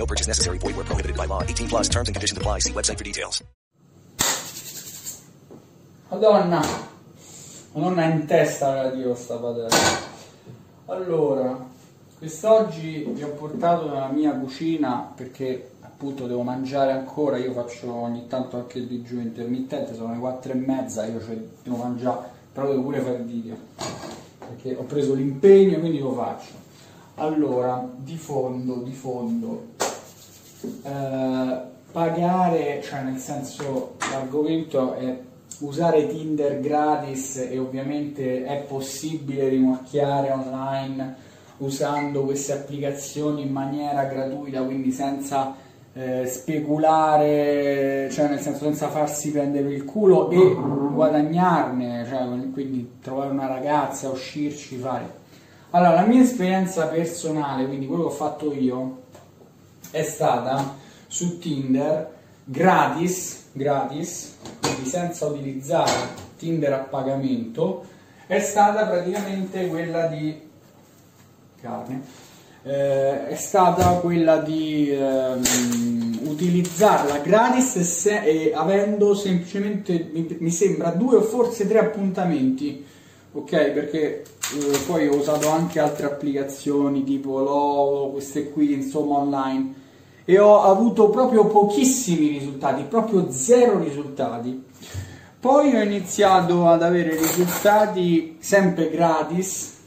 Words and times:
No 0.00 0.06
purchase 0.06 0.26
necessary. 0.26 0.56
Void 0.56 0.76
where 0.76 0.86
prohibited 0.86 1.14
by 1.14 1.26
law. 1.26 1.42
18 1.42 1.68
plus 1.68 1.88
terms 1.88 2.08
and 2.08 2.14
conditions 2.16 2.38
apply. 2.38 2.60
See 2.60 2.72
website 2.72 2.96
for 2.96 3.04
details. 3.04 3.44
Madonna, 6.10 6.64
Madonna 7.74 8.04
in 8.04 8.26
testa 8.26 8.74
la 8.74 8.90
Dio 8.90 9.14
sta 9.14 9.36
padella. 9.36 9.68
Allora, 10.86 11.68
quest'oggi 12.18 13.04
vi 13.12 13.22
ho 13.22 13.28
portato 13.28 13.90
nella 13.90 14.08
mia 14.08 14.32
cucina 14.32 15.12
perché 15.14 15.72
appunto 15.82 16.26
devo 16.26 16.42
mangiare 16.42 16.92
ancora, 16.92 17.36
io 17.36 17.52
faccio 17.52 17.92
ogni 17.92 18.26
tanto 18.26 18.56
anche 18.56 18.78
il 18.78 18.86
digiuno 18.86 19.20
intermittente, 19.20 19.94
sono 19.94 20.14
le 20.14 20.18
quattro 20.18 20.52
e 20.52 20.54
mezza, 20.54 21.04
io 21.04 21.22
cioè, 21.22 21.36
devo 21.62 21.76
mangiare, 21.76 22.26
però 22.52 22.68
devo 22.68 22.82
pure 22.82 23.00
fare 23.00 23.16
il 23.16 23.24
video, 23.24 23.56
perché 24.38 24.74
ho 24.74 24.84
preso 24.84 25.12
l'impegno 25.12 25.78
quindi 25.78 25.98
lo 25.98 26.14
faccio. 26.14 26.68
Allora, 27.16 27.86
di 27.96 28.16
fondo, 28.16 28.76
di 28.76 28.92
fondo, 28.94 29.74
eh, 30.62 31.60
pagare, 31.92 32.80
cioè 32.82 33.02
nel 33.02 33.18
senso 33.18 33.96
l'argomento 34.10 34.94
è 34.94 35.18
usare 35.60 36.06
Tinder 36.06 36.60
gratis 36.60 37.36
e 37.36 37.58
ovviamente 37.58 38.44
è 38.44 38.62
possibile 38.62 39.48
rimorchiare 39.48 40.30
online 40.30 41.28
usando 41.58 42.22
queste 42.24 42.52
applicazioni 42.52 43.42
in 43.42 43.52
maniera 43.52 44.04
gratuita, 44.04 44.62
quindi 44.62 44.90
senza 44.92 45.54
eh, 45.92 46.24
speculare, 46.26 48.08
cioè 48.10 48.28
nel 48.28 48.40
senso 48.40 48.64
senza 48.64 48.88
farsi 48.88 49.30
prendere 49.30 49.70
il 49.72 49.84
culo 49.84 50.30
e 50.30 50.56
guadagnarne, 50.92 52.06
cioè 52.08 52.26
quindi 52.52 52.92
trovare 53.02 53.30
una 53.30 53.46
ragazza, 53.46 54.08
uscirci, 54.08 54.76
fare. 54.76 55.18
Allora, 55.70 55.94
la 55.94 56.06
mia 56.06 56.22
esperienza 56.22 56.86
personale, 56.86 57.66
quindi 57.66 57.86
quello 57.86 58.04
che 58.04 58.08
ho 58.08 58.12
fatto 58.12 58.52
io, 58.52 59.02
è 59.90 60.02
stata 60.02 60.76
su 61.06 61.38
Tinder 61.38 62.18
gratis, 62.44 63.44
gratis, 63.52 64.36
quindi 64.60 64.88
senza 64.88 65.26
utilizzare 65.26 65.90
Tinder 66.36 66.72
a 66.72 66.78
pagamento, 66.78 67.84
è 68.26 68.40
stata 68.40 68.86
praticamente 68.86 69.66
quella 69.68 70.06
di 70.06 70.48
carne, 71.60 72.02
eh, 72.62 73.26
è 73.28 73.34
stata 73.36 73.88
quella 73.94 74.38
di 74.38 74.90
ehm, 74.90 76.20
utilizzarla 76.24 77.18
gratis 77.18 77.76
e, 77.76 77.84
se- 77.84 78.22
e 78.22 78.52
avendo 78.54 79.14
semplicemente, 79.14 80.10
mi, 80.12 80.36
mi 80.38 80.50
sembra, 80.50 80.90
due 80.90 81.16
o 81.16 81.22
forse 81.22 81.68
tre 81.68 81.78
appuntamenti, 81.78 82.84
ok? 83.32 83.70
Perché 83.70 84.22
eh, 84.22 84.78
poi 84.86 85.08
ho 85.08 85.16
usato 85.16 85.48
anche 85.50 85.78
altre 85.78 86.06
applicazioni 86.06 87.04
tipo 87.04 87.38
Lovo, 87.38 88.10
queste 88.10 88.50
qui, 88.50 88.72
insomma, 88.72 89.18
online 89.18 89.79
e 90.30 90.38
ho 90.38 90.62
avuto 90.62 91.10
proprio 91.10 91.46
pochissimi 91.46 92.28
risultati, 92.28 92.84
proprio 92.84 93.32
zero 93.32 93.80
risultati. 93.80 94.64
Poi 95.40 95.74
ho 95.74 95.82
iniziato 95.82 96.68
ad 96.68 96.84
avere 96.84 97.16
risultati 97.16 98.36
sempre 98.38 98.90
gratis 98.90 99.78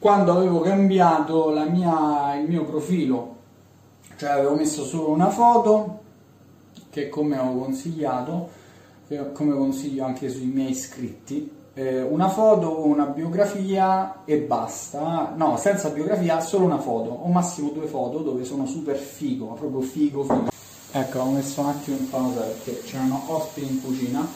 quando 0.00 0.32
avevo 0.32 0.58
cambiato 0.58 1.50
mia- 1.70 2.34
il 2.34 2.48
mio 2.48 2.64
profilo, 2.64 3.36
cioè 4.16 4.30
avevo 4.30 4.56
messo 4.56 4.84
solo 4.84 5.10
una 5.10 5.30
foto 5.30 6.00
che 6.90 7.08
come 7.08 7.38
ho 7.38 7.56
consigliato, 7.56 8.48
come 9.32 9.54
consiglio 9.54 10.04
anche 10.04 10.28
sui 10.28 10.46
miei 10.46 10.70
iscritti, 10.70 11.48
eh, 11.74 12.02
una 12.02 12.28
foto, 12.28 12.86
una 12.86 13.04
biografia 13.04 14.22
e 14.24 14.38
basta. 14.38 15.32
No, 15.36 15.56
senza 15.56 15.88
biografia, 15.90 16.40
solo 16.40 16.64
una 16.64 16.78
foto, 16.78 17.10
o 17.10 17.28
massimo 17.28 17.70
due 17.70 17.86
foto 17.86 18.18
dove 18.18 18.44
sono 18.44 18.66
super 18.66 18.96
figo, 18.96 19.46
proprio 19.54 19.80
figo 19.80 20.22
figo. 20.24 20.48
Ecco, 20.90 21.18
ho 21.20 21.30
messo 21.30 21.60
un 21.60 21.68
attimo 21.68 21.96
in 21.98 22.08
pausa 22.08 22.40
perché 22.40 22.82
c'erano 22.84 23.22
ospiti 23.26 23.66
in 23.70 23.82
cucina. 23.82 24.26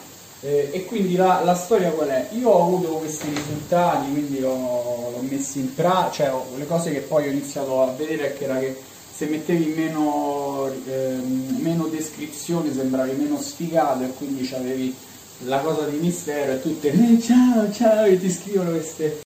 eh, 0.41 0.69
e 0.73 0.85
quindi 0.85 1.15
la, 1.15 1.41
la 1.43 1.55
storia 1.55 1.89
qual 1.91 2.09
è? 2.09 2.27
Io 2.33 2.49
ho 2.49 2.63
avuto 2.65 2.89
questi 2.97 3.27
risultati, 3.29 4.11
quindi 4.11 4.39
l'ho, 4.39 5.11
l'ho 5.15 5.21
messi 5.21 5.59
in 5.59 5.73
pratica, 5.73 6.11
cioè 6.11 6.33
ho- 6.33 6.45
le 6.57 6.67
cose 6.67 6.91
che 6.91 6.99
poi 6.99 7.27
ho 7.27 7.31
iniziato 7.31 7.81
a 7.81 7.91
vedere 7.93 8.33
che 8.33 8.43
era 8.43 8.59
che 8.59 8.77
se 9.15 9.25
mettevi 9.27 9.73
meno, 9.75 10.67
ehm, 10.85 11.57
meno 11.61 11.85
descrizioni 11.87 12.73
sembravi 12.73 13.11
meno 13.15 13.37
sfigato 13.39 14.03
e 14.03 14.13
quindi 14.13 14.49
avevi 14.53 14.93
la 15.39 15.59
cosa 15.59 15.85
di 15.85 15.97
mistero 15.97 16.53
e 16.53 16.61
tutte 16.61 16.89
"Eh, 16.91 17.19
ciao 17.21 17.71
ciao 17.71 18.05
e 18.05 18.19
ti 18.19 18.31
scrivono 18.31 18.69
queste 18.71 19.21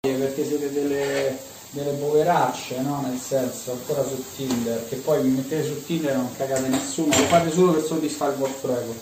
perché 0.00 0.44
siete 0.44 0.72
delle, 0.72 1.36
delle 1.70 1.92
poveracce, 1.92 2.80
no? 2.80 3.02
Nel 3.06 3.18
senso, 3.18 3.72
ancora 3.72 4.04
su 4.04 4.20
Tinder, 4.34 4.88
che 4.88 4.96
poi 4.96 5.22
mi 5.22 5.30
mettete 5.36 5.64
su 5.64 5.84
Tinder 5.84 6.12
e 6.12 6.16
non 6.16 6.34
cagate 6.36 6.66
nessuno, 6.68 7.08
lo 7.16 7.24
fate 7.24 7.50
solo 7.52 7.72
per 7.72 7.82
soddisfare 7.84 8.32
il 8.32 8.38
vostro 8.38 8.72
ego. 8.78 8.94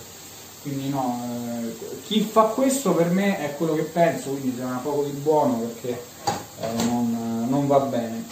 Quindi 0.63 0.89
no, 0.91 1.23
eh, 1.63 1.75
chi 2.07 2.21
fa 2.21 2.43
questo 2.45 2.93
per 2.95 3.09
me 3.11 3.39
è 3.39 3.55
quello 3.57 3.75
che 3.75 3.83
penso, 3.85 4.31
quindi 4.31 4.61
non 4.61 4.73
ha 4.73 4.79
poco 4.83 5.05
di 5.05 5.11
buono 5.13 5.55
perché 5.61 5.89
eh, 6.61 6.85
non, 6.85 7.47
non 7.49 7.67
va 7.67 7.79
bene. 7.81 8.25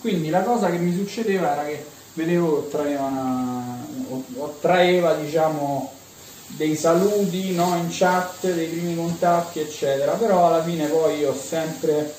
Quindi 0.00 0.28
la 0.30 0.42
cosa 0.42 0.70
che 0.70 0.78
mi 0.78 0.94
succedeva 0.94 1.52
era 1.52 1.64
che 1.64 1.84
vedevo 2.12 2.62
che 2.62 2.70
traeva, 2.70 3.02
una- 3.02 3.86
o- 4.10 4.24
o 4.36 4.56
traeva 4.60 5.14
diciamo 5.14 5.92
dei 6.48 6.76
saluti 6.76 7.54
no, 7.54 7.76
in 7.76 7.88
chat, 7.90 8.52
dei 8.52 8.66
primi 8.66 8.96
contatti, 8.96 9.60
eccetera. 9.60 10.12
Però 10.12 10.46
alla 10.46 10.62
fine 10.62 10.86
poi 10.86 11.18
io 11.18 11.30
ho 11.30 11.34
sempre 11.34 12.12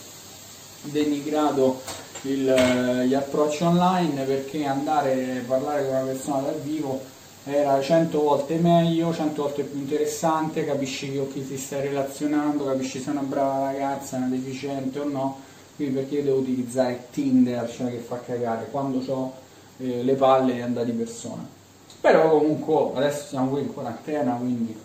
denigrato 0.84 1.82
il- 2.24 3.06
gli 3.08 3.14
approcci 3.14 3.64
online 3.64 4.24
perché 4.24 4.66
andare 4.66 5.40
a 5.40 5.48
parlare 5.48 5.86
con 5.86 5.96
una 5.96 6.06
persona 6.06 6.42
dal 6.42 6.60
vivo 6.62 7.18
era 7.46 7.82
cento 7.82 8.22
volte 8.22 8.56
meglio, 8.56 9.14
cento 9.14 9.44
volte 9.44 9.64
più 9.64 9.80
interessante, 9.80 10.66
capisci 10.66 11.16
con 11.16 11.32
chi 11.32 11.48
ti 11.48 11.58
stai 11.58 11.82
relazionando, 11.88 12.66
capisci 12.66 13.00
se 13.00 13.08
è 13.10 13.12
una 13.12 13.22
brava 13.22 13.72
ragazza, 13.72 14.18
una 14.18 14.28
deficiente 14.28 15.00
o 15.00 15.06
no, 15.06 15.40
quindi 15.76 15.96
perché 15.96 16.16
io 16.16 16.24
devo 16.24 16.40
utilizzare 16.40 17.08
Tinder, 17.12 17.72
cioè 17.72 17.90
che 17.90 17.98
fa 17.98 18.20
cagare, 18.24 18.68
quando 18.70 19.02
ho 19.12 19.34
le 19.78 20.14
palle 20.14 20.54
di 20.54 20.62
andare 20.62 20.86
di 20.88 20.92
persona. 20.92 21.58
Però 22.02 22.30
comunque 22.30 22.98
adesso 22.98 23.28
siamo 23.28 23.50
qui 23.50 23.62
in 23.62 23.74
quarantena, 23.74 24.34
quindi 24.36 24.78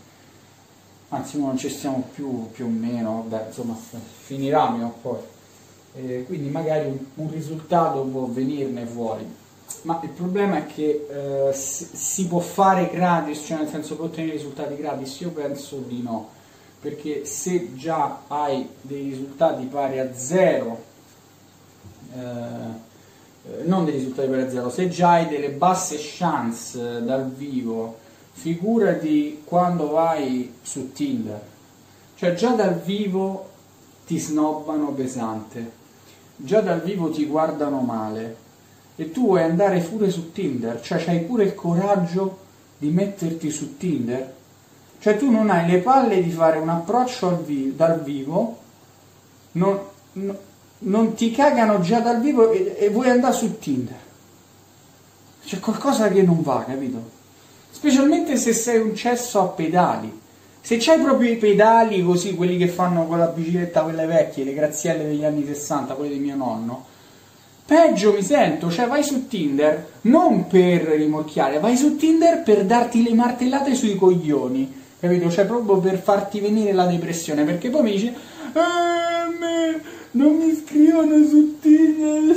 anzi 1.10 1.38
non 1.38 1.56
ci 1.56 1.68
stiamo 1.68 2.08
più 2.12 2.50
più 2.50 2.64
o 2.66 2.68
meno, 2.68 3.24
vabbè, 3.28 3.46
insomma 3.48 3.76
finirà 3.76 4.66
prima 4.66 4.92
poi. 5.00 5.18
Eh, 5.96 6.24
quindi 6.26 6.48
magari 6.48 6.86
un, 6.88 6.98
un 7.14 7.30
risultato 7.30 8.00
può 8.02 8.26
venirne 8.26 8.84
fuori. 8.84 9.42
Ma 9.82 10.00
il 10.02 10.10
problema 10.10 10.56
è 10.58 10.66
che 10.66 11.06
eh, 11.08 11.52
si, 11.52 11.88
si 11.92 12.26
può 12.26 12.40
fare 12.40 12.90
gratis, 12.90 13.44
cioè 13.46 13.58
nel 13.58 13.68
senso 13.68 13.96
può 13.96 14.06
ottenere 14.06 14.32
risultati 14.32 14.76
gratis? 14.76 15.20
Io 15.20 15.30
penso 15.30 15.76
di 15.86 16.02
no, 16.02 16.30
perché 16.80 17.24
se 17.24 17.74
già 17.74 18.22
hai 18.26 18.68
dei 18.80 19.10
risultati 19.10 19.66
pari 19.66 20.00
a 20.00 20.14
zero, 20.16 20.82
eh, 22.12 22.92
non 23.64 23.84
dei 23.84 23.94
risultati 23.94 24.32
a 24.32 24.50
zero, 24.50 24.70
se 24.70 24.88
già 24.88 25.12
hai 25.12 25.28
delle 25.28 25.50
basse 25.50 25.96
chance 25.98 26.78
eh, 26.78 27.02
dal 27.02 27.30
vivo, 27.30 27.98
figurati 28.32 29.42
quando 29.44 29.90
vai 29.90 30.54
su 30.62 30.92
Tinder. 30.92 31.40
Cioè 32.16 32.34
già 32.34 32.50
dal 32.50 32.80
vivo 32.80 33.50
ti 34.06 34.18
snobbano 34.18 34.92
pesante, 34.92 35.70
già 36.36 36.60
dal 36.60 36.82
vivo 36.82 37.10
ti 37.10 37.26
guardano 37.26 37.80
male, 37.80 38.36
e 38.96 39.10
tu 39.10 39.26
vuoi 39.26 39.42
andare 39.42 39.80
pure 39.80 40.10
su 40.10 40.32
Tinder, 40.32 40.80
cioè 40.80 41.04
hai 41.08 41.20
pure 41.20 41.44
il 41.44 41.54
coraggio 41.54 42.38
di 42.78 42.90
metterti 42.90 43.50
su 43.50 43.76
Tinder, 43.76 44.34
cioè 45.00 45.16
tu 45.18 45.30
non 45.30 45.50
hai 45.50 45.68
le 45.68 45.78
palle 45.78 46.22
di 46.22 46.30
fare 46.30 46.58
un 46.58 46.68
approccio 46.68 47.42
vi- 47.44 47.74
dal 47.76 48.02
vivo, 48.02 48.58
non, 49.52 49.78
no- 50.12 50.38
non 50.84 51.14
ti 51.14 51.30
cagano 51.30 51.80
già 51.80 52.00
dal 52.00 52.20
vivo 52.20 52.50
e, 52.50 52.76
e 52.78 52.88
vuoi 52.90 53.10
andare 53.10 53.34
su 53.34 53.58
Tinder. 53.58 54.02
C'è 55.44 55.60
qualcosa 55.60 56.08
che 56.08 56.22
non 56.22 56.42
va, 56.42 56.64
capito? 56.66 57.12
Specialmente 57.70 58.36
se 58.36 58.52
sei 58.52 58.80
un 58.80 58.94
cesso 58.94 59.40
a 59.40 59.46
pedali. 59.46 60.20
Se 60.60 60.78
c'hai 60.78 60.98
proprio 61.00 61.30
i 61.30 61.36
pedali 61.36 62.02
così, 62.02 62.34
quelli 62.34 62.56
che 62.56 62.68
fanno 62.68 63.06
con 63.06 63.18
la 63.18 63.26
bicicletta, 63.26 63.82
quelle 63.82 64.06
vecchie, 64.06 64.44
le 64.44 64.54
grazielle 64.54 65.04
degli 65.04 65.24
anni 65.24 65.44
60, 65.44 65.92
quelle 65.92 66.14
di 66.14 66.20
mio 66.20 66.36
nonno, 66.36 66.84
peggio 67.66 68.12
mi 68.12 68.22
sento, 68.22 68.70
cioè 68.70 68.86
vai 68.86 69.02
su 69.02 69.26
Tinder 69.26 69.86
non 70.02 70.46
per 70.46 70.82
rimorchiare, 70.82 71.58
vai 71.60 71.76
su 71.76 71.96
Tinder 71.96 72.42
per 72.42 72.64
darti 72.64 73.02
le 73.02 73.12
martellate 73.12 73.74
sui 73.74 73.94
coglioni, 73.96 74.72
capito? 74.98 75.30
Cioè 75.30 75.44
proprio 75.44 75.76
per 75.78 75.98
farti 75.98 76.40
venire 76.40 76.72
la 76.72 76.86
depressione, 76.86 77.44
perché 77.44 77.68
poi 77.68 77.82
mi 77.82 77.90
dici, 77.90 78.14
"Ah, 78.54 79.28
me, 79.38 79.82
non 80.14 80.36
mi 80.36 80.54
scrivono 80.54 81.26
su 81.26 81.58
Tinder. 81.60 82.36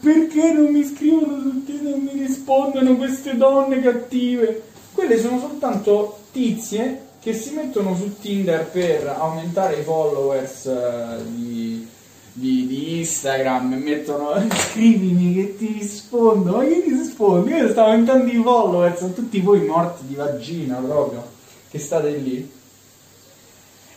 Perché 0.00 0.52
non 0.52 0.72
mi 0.72 0.84
scrivono 0.84 1.40
su 1.40 1.64
Tinder 1.64 1.94
e 1.94 1.98
mi 1.98 2.26
rispondono 2.26 2.96
queste 2.96 3.36
donne 3.36 3.80
cattive? 3.80 4.62
Quelle 4.92 5.18
sono 5.18 5.38
soltanto 5.38 6.18
tizie 6.32 7.04
che 7.20 7.34
si 7.34 7.54
mettono 7.54 7.96
su 7.96 8.18
Tinder 8.20 8.66
per 8.66 9.06
aumentare 9.08 9.80
i 9.80 9.82
followers 9.82 10.66
eh, 10.66 11.24
di, 11.26 11.86
di- 12.32 12.66
di 12.66 12.98
Instagram 12.98 13.72
e 13.72 13.76
mettono 13.76 14.32
scrivimi 14.70 15.34
che 15.34 15.56
ti 15.56 15.76
rispondo. 15.78 16.56
Ma 16.56 16.64
che 16.64 16.82
ti 16.82 16.90
rispondo? 16.90 17.50
Io 17.50 17.68
stavo 17.70 17.90
aumentando 17.90 18.30
i 18.30 18.40
followers, 18.42 18.98
sono 18.98 19.12
tutti 19.12 19.40
voi 19.40 19.66
morti 19.66 20.06
di 20.06 20.14
vagina 20.14 20.76
proprio, 20.76 21.26
che 21.70 21.78
state 21.78 22.10
lì. 22.10 22.50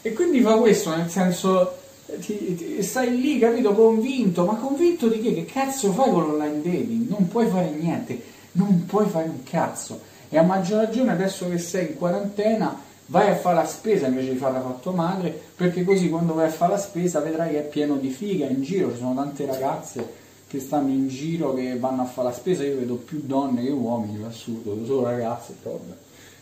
E 0.01 0.13
quindi 0.13 0.41
fa 0.41 0.56
questo, 0.56 0.95
nel 0.95 1.09
senso, 1.09 1.79
ti- 2.19 2.56
ti- 2.56 2.83
stai 2.83 3.19
lì, 3.19 3.39
capito, 3.39 3.73
convinto, 3.73 4.45
ma 4.45 4.56
convinto 4.56 5.07
di 5.07 5.21
che? 5.21 5.33
Che 5.33 5.45
cazzo 5.45 5.91
fai 5.91 6.09
con 6.09 6.27
l'online 6.27 6.61
dating? 6.61 7.09
Non 7.09 7.27
puoi 7.27 7.47
fare 7.47 7.69
niente, 7.71 8.21
non 8.53 8.85
puoi 8.85 9.07
fare 9.07 9.27
un 9.27 9.44
cazzo. 9.44 10.00
E 10.29 10.38
a 10.38 10.44
maggior 10.44 10.83
ragione 10.83 11.11
adesso 11.11 11.50
che 11.50 11.57
sei 11.57 11.88
in 11.88 11.97
quarantena, 11.97 12.79
vai 13.07 13.31
a 13.31 13.35
fare 13.35 13.56
la 13.56 13.65
spesa 13.65 14.07
invece 14.07 14.31
di 14.33 14.38
farla 14.38 14.61
fatto 14.61 14.91
madre, 14.91 15.38
perché 15.56 15.83
così 15.83 16.09
quando 16.09 16.33
vai 16.33 16.47
a 16.47 16.51
fare 16.51 16.73
la 16.73 16.77
spesa 16.77 17.19
vedrai 17.19 17.51
che 17.51 17.59
è 17.59 17.67
pieno 17.67 17.95
di 17.95 18.09
figa. 18.09 18.45
In 18.45 18.61
giro, 18.61 18.91
ci 18.91 19.00
sono 19.00 19.15
tante 19.15 19.45
ragazze 19.45 20.17
che 20.47 20.59
stanno 20.59 20.89
in 20.89 21.07
giro, 21.07 21.53
che 21.53 21.77
vanno 21.77 22.01
a 22.01 22.06
fare 22.06 22.29
la 22.29 22.33
spesa, 22.33 22.63
io 22.63 22.77
vedo 22.77 22.95
più 22.95 23.21
donne 23.23 23.63
che 23.63 23.69
uomini, 23.69 24.17
vedo 24.17 24.85
solo 24.85 25.03
ragazze, 25.03 25.53
vabbè, 25.61 25.94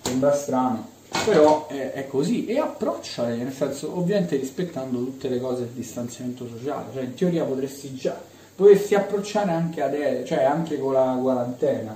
sembra 0.02 0.34
strano 0.34 0.96
però 1.26 1.68
è, 1.68 1.94
è 1.94 2.08
così 2.08 2.46
e 2.46 2.60
approcciale 2.60 3.36
nel 3.36 3.54
senso 3.54 3.98
ovviamente 3.98 4.36
rispettando 4.36 5.00
tutte 5.00 5.30
le 5.30 5.40
cose 5.40 5.62
del 5.62 5.74
distanziamento 5.74 6.48
sociale 6.48 6.92
cioè 6.94 7.04
in 7.04 7.14
teoria 7.14 7.44
potresti 7.44 7.96
già 7.96 8.36
potresti 8.58 8.96
approcciare 8.96 9.52
anche 9.52 9.84
adesso 9.84 10.26
cioè 10.26 10.44
anche 10.44 10.80
con 10.80 10.94
la 10.94 11.18
quarantena. 11.22 11.96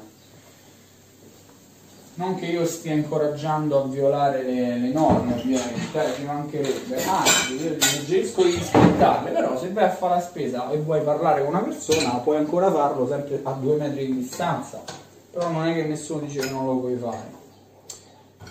Non 2.14 2.36
che 2.36 2.46
io 2.46 2.66
stia 2.68 2.94
incoraggiando 2.94 3.82
a 3.82 3.88
violare 3.88 4.44
le, 4.44 4.78
le 4.78 4.90
norme 4.90 5.34
ovviamente 5.34 6.06
eh, 6.06 6.14
ci 6.14 6.24
mancherebbe. 6.24 7.04
Anzi 7.04 7.54
io 7.56 7.82
suggerisco 7.82 8.44
di 8.44 8.52
rispettarle 8.52 9.32
però 9.32 9.58
se 9.58 9.72
vai 9.72 9.86
a 9.86 9.90
fare 9.90 10.16
la 10.16 10.22
spesa 10.22 10.70
e 10.70 10.78
vuoi 10.78 11.02
parlare 11.02 11.44
con 11.44 11.56
una 11.56 11.64
persona 11.64 12.12
puoi 12.18 12.38
ancora 12.38 12.72
farlo 12.72 13.08
sempre 13.08 13.40
a 13.42 13.52
due 13.54 13.78
metri 13.78 14.06
di 14.06 14.18
distanza. 14.18 14.84
Però 15.32 15.50
non 15.50 15.66
è 15.66 15.74
che 15.74 15.84
nessuno 15.86 16.22
dice 16.22 16.42
che 16.42 16.50
non 16.52 16.66
lo 16.68 16.78
puoi 16.78 16.96
fare 16.96 17.41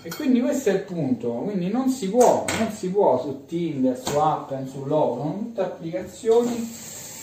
e 0.03 0.09
quindi 0.09 0.41
questo 0.41 0.69
è 0.69 0.73
il 0.73 0.81
punto, 0.81 1.29
quindi 1.29 1.69
non 1.69 1.89
si 1.89 2.09
può, 2.09 2.43
non 2.57 2.71
si 2.71 2.89
può 2.89 3.21
su 3.21 3.45
Tinder, 3.45 4.01
su 4.03 4.17
Appen, 4.17 4.67
su 4.67 4.85
Logo, 4.85 5.17
sono 5.17 5.37
tutte 5.37 5.61
applicazioni 5.61 6.69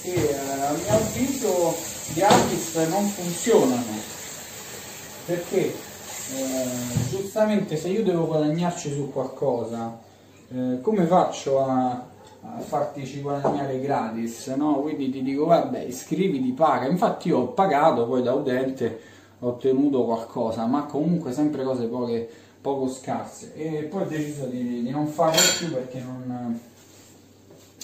che 0.03 0.13
eh, 0.13 0.35
a 0.35 0.73
mio 0.73 0.95
avviso 0.95 1.75
gratis 2.15 2.77
non 2.89 3.05
funzionano. 3.05 4.17
Perché 5.27 5.59
eh, 5.67 6.69
giustamente 7.11 7.77
se 7.77 7.89
io 7.89 8.05
devo 8.05 8.27
guadagnarci 8.27 8.93
su 8.93 9.11
qualcosa, 9.13 9.99
eh, 10.51 10.81
come 10.81 11.05
faccio 11.07 11.61
a, 11.65 11.91
a 11.91 12.61
fartici 12.61 13.21
guadagnare 13.21 13.81
gratis? 13.81 14.47
No? 14.57 14.81
Quindi 14.81 15.11
ti 15.11 15.23
dico 15.23 15.47
vabbè 15.47 15.81
iscriviti, 15.81 16.53
paga. 16.53 16.87
Infatti 16.87 17.29
io 17.29 17.39
ho 17.39 17.47
pagato 17.49 18.07
poi 18.07 18.23
da 18.23 18.33
utente, 18.33 19.01
ho 19.41 19.49
ottenuto 19.49 20.05
qualcosa, 20.05 20.65
ma 20.67 20.85
comunque 20.85 21.33
sempre 21.33 21.65
cose 21.65 21.87
poche 21.87 22.29
poco 22.75 22.89
scarse. 22.89 23.55
E 23.55 23.85
poi 23.85 24.03
ho 24.03 24.07
deciso 24.07 24.47
di, 24.47 24.83
di 24.83 24.91
non 24.91 25.07
farlo 25.07 25.41
più 25.59 25.73
perché 25.73 26.01
non, 26.01 26.61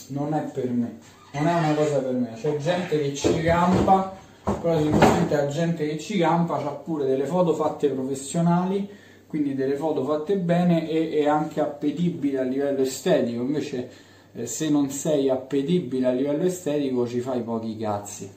non 0.08 0.34
è 0.34 0.42
per 0.42 0.70
me. 0.70 0.98
Non 1.32 1.46
è 1.46 1.54
una 1.58 1.74
cosa 1.74 1.98
per 1.98 2.14
me. 2.14 2.32
C'è 2.34 2.56
gente 2.56 3.00
che 3.00 3.14
ci 3.14 3.42
campa 3.42 4.22
però 4.44 4.78
sicuramente 4.78 5.34
la 5.34 5.46
gente 5.46 5.88
che 5.88 5.98
ci 5.98 6.18
campa 6.18 6.56
ha 6.56 6.70
pure 6.70 7.06
delle 7.06 7.24
foto 7.24 7.54
fatte 7.54 7.88
professionali 7.88 8.86
quindi 9.26 9.54
delle 9.54 9.74
foto 9.74 10.04
fatte 10.04 10.36
bene 10.36 10.88
e, 10.88 11.12
e 11.12 11.26
anche 11.26 11.60
appetibili 11.60 12.36
a 12.36 12.42
livello 12.42 12.82
estetico. 12.82 13.42
Invece 13.42 13.90
eh, 14.32 14.46
se 14.46 14.70
non 14.70 14.90
sei 14.90 15.28
appetibile 15.28 16.06
a 16.06 16.12
livello 16.12 16.44
estetico 16.44 17.04
ci 17.08 17.18
fai 17.18 17.42
pochi 17.42 17.76
cazzi. 17.76 18.30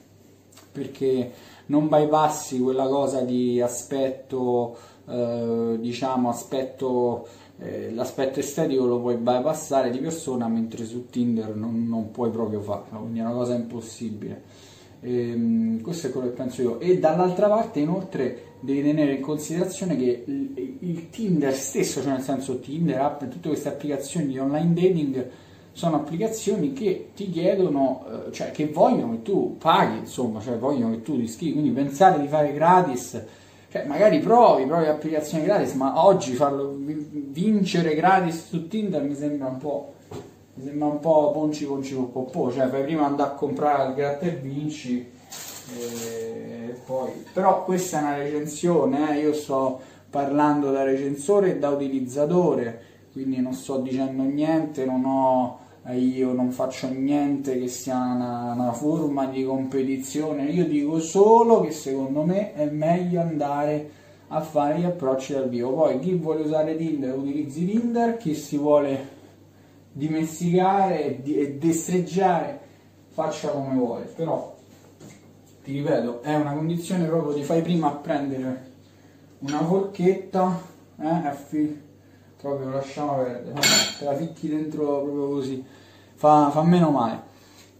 Perché 0.72 1.30
non 1.66 1.88
bypassi 1.88 2.58
quella 2.58 2.88
cosa 2.88 3.20
di 3.20 3.60
aspetto 3.60 4.76
eh, 5.08 5.76
diciamo 5.80 6.28
aspetto 6.28 7.26
eh, 7.60 7.92
l'aspetto 7.92 8.38
estetico 8.38 8.86
lo 8.86 9.00
puoi 9.00 9.16
bypassare 9.16 9.90
di 9.90 9.98
persona 9.98 10.46
mentre 10.48 10.84
su 10.84 11.06
Tinder 11.10 11.54
non, 11.56 11.86
non 11.88 12.10
puoi 12.10 12.30
proprio 12.30 12.60
farlo 12.60 13.00
quindi 13.00 13.18
è 13.18 13.22
una 13.22 13.32
cosa 13.32 13.54
impossibile. 13.54 14.42
Ehm, 15.00 15.80
questo 15.80 16.08
è 16.08 16.10
quello 16.10 16.28
che 16.28 16.34
penso 16.34 16.62
io. 16.62 16.80
E 16.80 16.98
dall'altra 16.98 17.48
parte 17.48 17.80
inoltre 17.80 18.42
devi 18.60 18.82
tenere 18.82 19.14
in 19.14 19.20
considerazione 19.20 19.96
che 19.96 20.24
il, 20.26 20.78
il 20.80 21.10
Tinder 21.10 21.54
stesso 21.54 22.00
cioè 22.00 22.12
nel 22.12 22.22
senso 22.22 22.58
Tinder 22.58 23.00
app 23.00 23.24
tutte 23.24 23.48
queste 23.48 23.68
applicazioni 23.68 24.26
di 24.26 24.38
online 24.38 24.74
dating 24.74 25.30
sono 25.78 25.94
applicazioni 25.94 26.72
che 26.72 27.10
ti 27.14 27.30
chiedono, 27.30 28.04
eh, 28.26 28.32
cioè 28.32 28.50
che 28.50 28.66
vogliono 28.66 29.12
che 29.12 29.22
tu 29.22 29.56
paghi, 29.58 29.98
insomma, 29.98 30.40
cioè 30.40 30.58
vogliono 30.58 30.90
che 30.90 31.02
tu 31.02 31.14
ti 31.14 31.22
iscrivi, 31.22 31.52
quindi 31.52 31.70
pensare 31.70 32.20
di 32.20 32.26
fare 32.26 32.52
gratis, 32.52 33.22
cioè 33.70 33.84
magari 33.84 34.18
provi, 34.20 34.64
provi 34.64 34.86
applicazioni 34.86 35.44
gratis, 35.44 35.74
ma 35.74 36.04
oggi 36.04 36.32
farlo 36.32 36.74
vi- 36.78 37.28
vincere 37.30 37.94
gratis 37.94 38.46
su 38.46 38.66
Tinder 38.66 39.02
mi 39.02 39.14
sembra 39.14 39.48
un 39.48 39.58
po', 39.58 39.94
mi 40.54 40.64
sembra 40.64 40.86
un 40.86 41.00
po' 41.00 41.30
ponci 41.32 41.66
ponci 41.66 41.94
popò, 41.94 42.50
cioè 42.50 42.68
fai 42.68 42.82
prima 42.82 43.04
andare 43.04 43.30
a 43.30 43.34
comprare 43.34 43.82
al 43.82 43.94
gratta 43.94 44.24
e 44.24 44.30
vinci, 44.30 45.06
e 45.76 46.78
poi, 46.86 47.10
però 47.32 47.62
questa 47.64 47.98
è 47.98 48.02
una 48.02 48.16
recensione, 48.16 49.16
eh, 49.16 49.20
io 49.20 49.34
sto 49.34 49.80
parlando 50.08 50.70
da 50.70 50.82
recensore 50.84 51.50
e 51.50 51.58
da 51.58 51.68
utilizzatore, 51.68 52.82
quindi 53.12 53.38
non 53.40 53.52
sto 53.52 53.76
dicendo 53.78 54.22
niente, 54.22 54.86
non 54.86 55.04
ho 55.04 55.58
eh, 55.60 55.67
io 55.94 56.32
non 56.32 56.50
faccio 56.50 56.88
niente 56.88 57.58
che 57.58 57.68
sia 57.68 57.96
una, 57.96 58.52
una 58.52 58.72
forma 58.72 59.26
di 59.26 59.44
competizione, 59.44 60.44
io 60.44 60.66
dico 60.66 61.00
solo 61.00 61.60
che 61.60 61.70
secondo 61.70 62.24
me 62.24 62.52
è 62.54 62.66
meglio 62.66 63.20
andare 63.20 63.90
a 64.28 64.40
fare 64.40 64.78
gli 64.78 64.84
approcci 64.84 65.32
dal 65.32 65.48
vivo. 65.48 65.72
Poi 65.72 65.98
chi 65.98 66.14
vuole 66.14 66.42
usare 66.42 66.76
Tinder 66.76 67.16
utilizzi 67.16 67.64
Tinder, 67.64 68.16
chi 68.16 68.34
si 68.34 68.56
vuole 68.58 69.16
dimesticare 69.92 71.22
e 71.24 71.54
destreggiare 71.54 72.60
faccia 73.08 73.48
come 73.48 73.74
vuole, 73.74 74.04
però 74.04 74.54
ti 75.64 75.72
ripeto, 75.72 76.22
è 76.22 76.34
una 76.34 76.52
condizione 76.52 77.06
proprio 77.06 77.34
di 77.34 77.42
fai 77.42 77.62
prima 77.62 77.88
a 77.88 77.96
prendere 77.96 78.66
una 79.40 79.64
forchetta, 79.64 80.60
eh, 81.00 81.86
proprio 82.40 82.70
lasciamo 82.70 83.16
perdere, 83.16 83.60
te 83.98 84.04
la 84.04 84.14
ficchi 84.14 84.48
dentro 84.48 85.02
proprio 85.02 85.28
così, 85.28 85.64
fa, 86.14 86.50
fa 86.50 86.62
meno 86.62 86.90
male. 86.90 87.26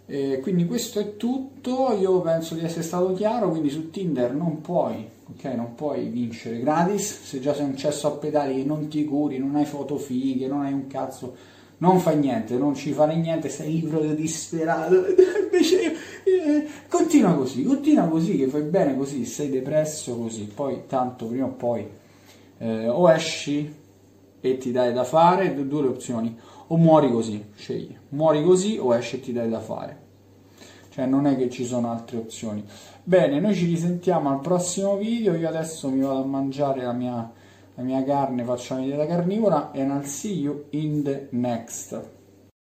Eh, 0.06 0.40
quindi 0.40 0.66
questo 0.66 1.00
è 1.00 1.16
tutto, 1.16 1.92
io 1.92 2.20
penso 2.22 2.54
di 2.54 2.64
essere 2.64 2.82
stato 2.82 3.12
chiaro, 3.12 3.50
quindi 3.50 3.68
su 3.68 3.90
Tinder 3.90 4.32
non 4.32 4.62
puoi, 4.62 5.06
ok, 5.30 5.44
non 5.54 5.74
puoi 5.74 6.08
vincere 6.08 6.60
gratis, 6.60 7.24
se 7.24 7.40
già 7.40 7.54
sei 7.54 7.66
un 7.66 7.76
cesso 7.76 8.06
a 8.06 8.12
pedali 8.12 8.60
e 8.60 8.64
non 8.64 8.88
ti 8.88 9.04
curi, 9.04 9.38
non 9.38 9.54
hai 9.56 9.66
foto 9.66 9.98
fighe, 9.98 10.46
non 10.46 10.62
hai 10.62 10.72
un 10.72 10.86
cazzo, 10.86 11.34
non 11.78 12.00
fai 12.00 12.18
niente, 12.18 12.56
non 12.56 12.74
ci 12.74 12.92
fare 12.92 13.16
niente, 13.16 13.50
sei 13.50 13.80
lì 13.80 13.86
proprio 13.86 14.14
disperato, 14.14 14.94
invece 15.44 15.92
eh, 16.24 16.66
continua 16.88 17.34
così, 17.34 17.62
continua 17.64 18.06
così, 18.06 18.38
che 18.38 18.46
fai 18.46 18.62
bene 18.62 18.96
così, 18.96 19.26
sei 19.26 19.50
depresso 19.50 20.16
così, 20.16 20.44
poi 20.44 20.84
tanto 20.86 21.26
prima 21.26 21.44
o 21.44 21.50
poi 21.50 21.86
eh, 22.58 22.88
o 22.88 23.12
esci 23.12 23.86
e 24.40 24.56
ti 24.58 24.70
dai 24.70 24.92
da 24.92 25.04
fare, 25.04 25.54
due, 25.66 25.82
le 25.82 25.88
opzioni, 25.88 26.38
o 26.68 26.76
muori 26.76 27.10
così, 27.10 27.44
scegli, 27.54 27.96
muori 28.10 28.42
così 28.44 28.78
o 28.78 28.94
esci 28.94 29.16
e 29.16 29.20
ti 29.20 29.32
dai 29.32 29.48
da 29.48 29.60
fare. 29.60 30.06
cioè 30.90 31.06
non 31.06 31.26
è 31.26 31.36
che 31.36 31.48
ci 31.48 31.64
sono 31.64 31.90
altre 31.90 32.18
opzioni. 32.18 32.64
Bene, 33.04 33.38
noi 33.40 33.54
ci 33.54 33.66
risentiamo 33.66 34.30
al 34.30 34.40
prossimo 34.40 34.96
video, 34.96 35.34
io 35.34 35.48
adesso 35.48 35.88
mi 35.88 36.00
vado 36.00 36.22
a 36.22 36.26
mangiare 36.26 36.82
la 36.82 36.92
mia, 36.92 37.32
la 37.74 37.82
mia 37.82 38.02
carne, 38.04 38.42
faccio 38.42 38.74
la 38.74 38.80
mia 38.80 39.06
carnivora 39.06 39.70
and 39.72 39.90
I'll 39.90 40.04
see 40.04 40.40
you 40.40 40.64
in 40.70 41.02
the 41.04 41.28
next. 41.30 42.17